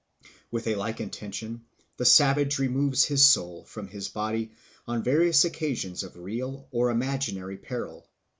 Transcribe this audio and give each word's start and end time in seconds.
With 0.49 0.65
a 0.65 0.73
like 0.73 0.99
intention 0.99 1.63
the 1.97 2.05
savage 2.05 2.57
removes 2.57 3.03
his 3.05 3.23
soul 3.23 3.65
from 3.65 3.87
his 3.87 4.09
body 4.09 4.51
on 4.87 5.03
various 5.03 5.45
occasions 5.45 6.01
of 6.01 6.17
real 6.17 6.67
or 6.71 6.89
imaginary 6.89 7.57
peril. 7.59 8.07